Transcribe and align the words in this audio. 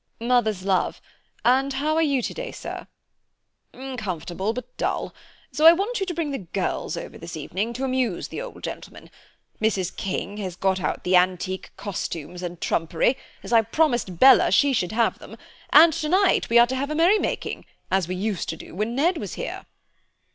"Mother's 0.19 0.63
love, 0.63 0.99
and 1.45 1.73
how 1.73 1.93
are 1.95 2.01
you 2.01 2.23
today, 2.23 2.51
sir?" 2.51 2.87
"Comfortable, 3.97 4.51
but 4.51 4.75
dull, 4.75 5.13
so 5.51 5.67
I 5.67 5.73
want 5.73 5.99
you 5.99 6.07
to 6.07 6.13
bring 6.15 6.31
the 6.31 6.39
girls 6.39 6.97
over 6.97 7.19
this 7.19 7.37
evening, 7.37 7.71
to 7.73 7.83
amuse 7.83 8.29
the 8.29 8.41
old 8.41 8.63
gentleman. 8.63 9.11
Mrs. 9.61 9.95
King 9.95 10.37
has 10.37 10.55
got 10.55 10.79
out 10.79 11.03
the 11.03 11.15
antique 11.15 11.69
costumes 11.77 12.41
and 12.41 12.59
trumpery, 12.59 13.15
as 13.43 13.53
I 13.53 13.61
promised 13.61 14.17
Bella 14.17 14.51
she 14.51 14.73
should 14.73 14.91
have 14.91 15.19
them, 15.19 15.37
and 15.69 15.93
tonight 15.93 16.49
we 16.49 16.57
are 16.57 16.65
to 16.65 16.75
have 16.75 16.89
a 16.89 16.95
merrymaking, 16.95 17.65
as 17.91 18.07
we 18.07 18.15
used 18.15 18.49
to 18.49 18.57
do 18.57 18.73
when 18.73 18.95
Ned 18.95 19.19
was 19.19 19.35
here." 19.35 19.67